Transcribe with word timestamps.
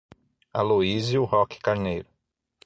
Aloizio 0.55 1.25
Roque 1.27 1.59
Carneiro 1.61 2.09